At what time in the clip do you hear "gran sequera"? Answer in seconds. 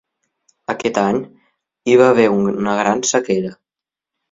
2.83-3.57